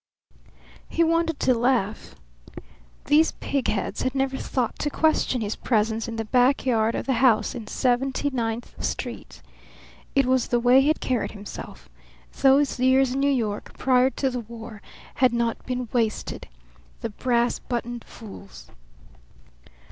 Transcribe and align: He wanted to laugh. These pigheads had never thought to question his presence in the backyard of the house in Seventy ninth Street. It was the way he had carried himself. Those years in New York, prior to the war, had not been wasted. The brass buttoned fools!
He 0.89 1.03
wanted 1.03 1.39
to 1.41 1.53
laugh. 1.53 2.15
These 3.05 3.33
pigheads 3.33 4.01
had 4.01 4.15
never 4.15 4.35
thought 4.35 4.79
to 4.79 4.89
question 4.89 5.41
his 5.41 5.55
presence 5.55 6.07
in 6.07 6.15
the 6.15 6.25
backyard 6.25 6.95
of 6.95 7.05
the 7.05 7.13
house 7.21 7.53
in 7.53 7.67
Seventy 7.67 8.31
ninth 8.31 8.83
Street. 8.83 9.43
It 10.15 10.25
was 10.25 10.47
the 10.47 10.59
way 10.59 10.81
he 10.81 10.87
had 10.87 11.01
carried 11.01 11.33
himself. 11.33 11.87
Those 12.41 12.79
years 12.79 13.13
in 13.13 13.19
New 13.19 13.29
York, 13.29 13.77
prior 13.77 14.09
to 14.09 14.31
the 14.31 14.39
war, 14.39 14.81
had 15.21 15.33
not 15.33 15.63
been 15.67 15.87
wasted. 15.93 16.47
The 17.01 17.11
brass 17.11 17.59
buttoned 17.59 18.03
fools! 18.03 18.71